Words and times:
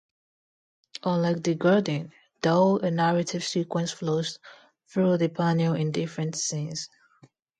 Unlike 1.03 1.43
the 1.43 1.53
"Garden", 1.53 2.11
though, 2.41 2.79
a 2.79 2.89
narrative 2.89 3.43
sequence 3.43 3.91
flows 3.91 4.39
through 4.87 5.17
the 5.19 5.29
panel 5.29 5.75
in 5.75 5.91
different 5.91 6.35
scenes. 6.37 6.89